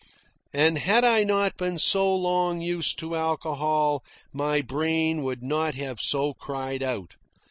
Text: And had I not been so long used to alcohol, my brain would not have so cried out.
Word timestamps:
And 0.51 0.79
had 0.79 1.05
I 1.05 1.23
not 1.23 1.57
been 1.57 1.77
so 1.77 2.11
long 2.15 2.59
used 2.59 2.97
to 2.97 3.13
alcohol, 3.15 4.03
my 4.33 4.61
brain 4.63 5.21
would 5.21 5.43
not 5.43 5.75
have 5.75 5.99
so 6.01 6.33
cried 6.33 6.81
out. 6.81 7.17